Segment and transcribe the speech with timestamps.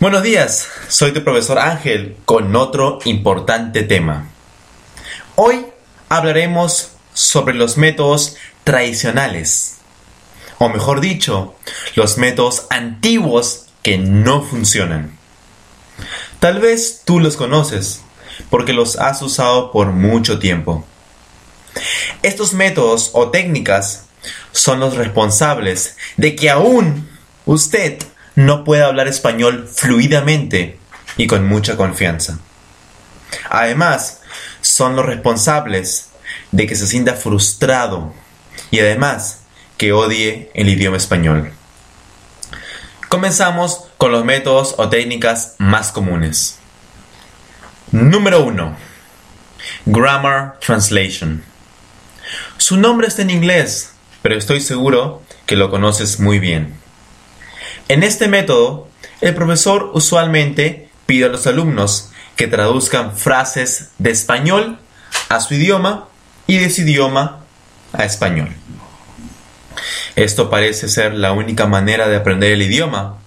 [0.00, 4.28] Buenos días, soy tu profesor Ángel con otro importante tema.
[5.34, 5.66] Hoy
[6.08, 9.78] hablaremos sobre los métodos tradicionales,
[10.58, 11.56] o mejor dicho,
[11.96, 15.18] los métodos antiguos que no funcionan.
[16.38, 18.00] Tal vez tú los conoces,
[18.50, 20.86] porque los has usado por mucho tiempo.
[22.22, 24.04] Estos métodos o técnicas
[24.52, 27.08] son los responsables de que aún
[27.46, 27.98] usted
[28.38, 30.78] no puede hablar español fluidamente
[31.16, 32.38] y con mucha confianza.
[33.50, 34.20] Además,
[34.60, 36.10] son los responsables
[36.52, 38.14] de que se sienta frustrado
[38.70, 39.40] y además
[39.76, 41.50] que odie el idioma español.
[43.08, 46.60] Comenzamos con los métodos o técnicas más comunes.
[47.90, 48.76] Número 1.
[49.86, 51.42] Grammar Translation.
[52.56, 56.78] Su nombre está en inglés, pero estoy seguro que lo conoces muy bien.
[57.88, 58.88] En este método,
[59.22, 64.78] el profesor usualmente pide a los alumnos que traduzcan frases de español
[65.30, 66.06] a su idioma
[66.46, 67.40] y de su idioma
[67.92, 68.50] a español.
[70.16, 73.18] Esto parece ser la única manera de aprender el idioma,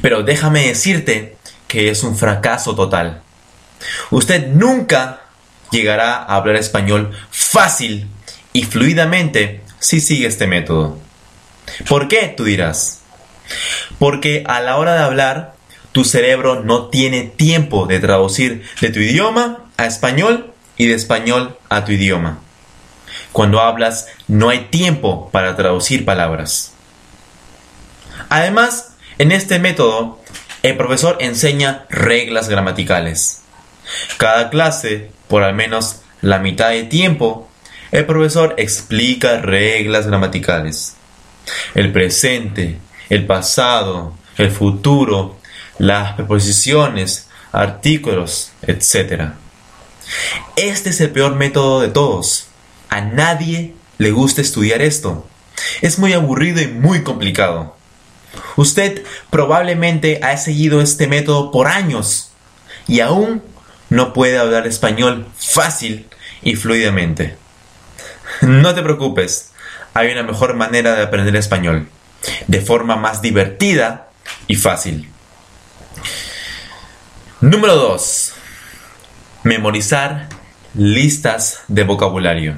[0.00, 3.22] pero déjame decirte que es un fracaso total.
[4.10, 5.22] Usted nunca
[5.70, 8.08] llegará a hablar español fácil
[8.52, 10.98] y fluidamente si sigue este método.
[11.88, 12.32] ¿Por qué?
[12.36, 13.03] Tú dirás.
[13.98, 15.54] Porque a la hora de hablar,
[15.92, 21.56] tu cerebro no tiene tiempo de traducir de tu idioma a español y de español
[21.68, 22.40] a tu idioma.
[23.32, 26.72] Cuando hablas, no hay tiempo para traducir palabras.
[28.28, 30.20] Además, en este método,
[30.62, 33.42] el profesor enseña reglas gramaticales.
[34.16, 37.48] Cada clase, por al menos la mitad de tiempo,
[37.92, 40.96] el profesor explica reglas gramaticales.
[41.74, 45.36] El presente, el pasado, el futuro,
[45.78, 49.32] las preposiciones, artículos, etc.
[50.56, 52.46] Este es el peor método de todos.
[52.88, 55.26] A nadie le gusta estudiar esto.
[55.80, 57.76] Es muy aburrido y muy complicado.
[58.56, 62.30] Usted probablemente ha seguido este método por años
[62.88, 63.42] y aún
[63.90, 66.08] no puede hablar español fácil
[66.42, 67.36] y fluidamente.
[68.40, 69.50] No te preocupes,
[69.92, 71.88] hay una mejor manera de aprender español
[72.46, 74.08] de forma más divertida
[74.46, 75.08] y fácil.
[77.40, 78.32] Número 2.
[79.42, 80.28] Memorizar
[80.74, 82.56] listas de vocabulario.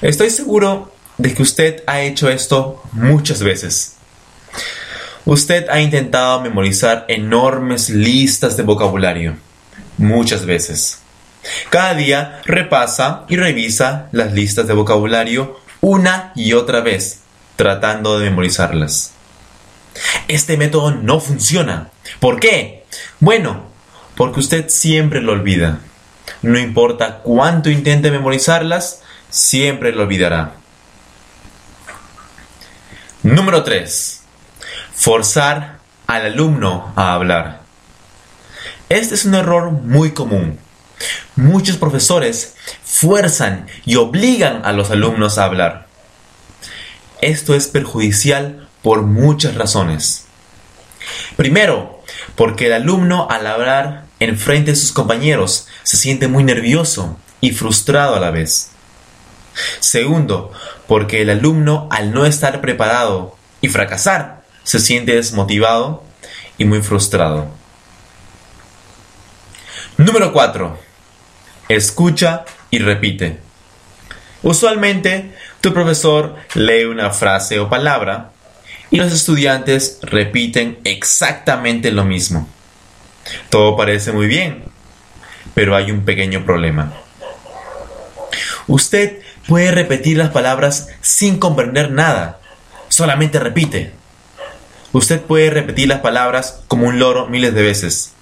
[0.00, 3.96] Estoy seguro de que usted ha hecho esto muchas veces.
[5.26, 9.36] Usted ha intentado memorizar enormes listas de vocabulario
[9.98, 11.00] muchas veces.
[11.68, 17.19] Cada día repasa y revisa las listas de vocabulario una y otra vez
[17.60, 19.12] tratando de memorizarlas.
[20.28, 21.90] Este método no funciona.
[22.18, 22.86] ¿Por qué?
[23.18, 23.66] Bueno,
[24.16, 25.80] porque usted siempre lo olvida.
[26.40, 30.54] No importa cuánto intente memorizarlas, siempre lo olvidará.
[33.24, 34.22] Número 3.
[34.94, 37.60] Forzar al alumno a hablar.
[38.88, 40.58] Este es un error muy común.
[41.36, 45.89] Muchos profesores fuerzan y obligan a los alumnos a hablar.
[47.20, 50.24] Esto es perjudicial por muchas razones.
[51.36, 52.02] Primero,
[52.34, 57.52] porque el alumno al hablar en frente de sus compañeros se siente muy nervioso y
[57.52, 58.70] frustrado a la vez.
[59.80, 60.52] Segundo,
[60.86, 66.04] porque el alumno al no estar preparado y fracasar se siente desmotivado
[66.58, 67.48] y muy frustrado.
[69.96, 70.78] Número 4.
[71.68, 73.38] Escucha y repite.
[74.42, 78.30] Usualmente, tu profesor lee una frase o palabra
[78.90, 82.48] y los estudiantes repiten exactamente lo mismo.
[83.50, 84.64] Todo parece muy bien,
[85.54, 86.92] pero hay un pequeño problema.
[88.66, 92.40] Usted puede repetir las palabras sin comprender nada,
[92.88, 93.92] solamente repite.
[94.92, 98.12] Usted puede repetir las palabras como un loro miles de veces.